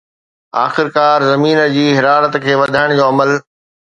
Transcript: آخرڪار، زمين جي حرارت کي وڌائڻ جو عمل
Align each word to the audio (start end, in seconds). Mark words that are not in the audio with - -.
آخرڪار، 0.65 1.17
زمين 1.31 1.59
جي 1.75 1.83
حرارت 1.97 2.33
کي 2.47 2.53
وڌائڻ 2.63 2.87
جو 2.97 3.03
عمل 3.11 3.31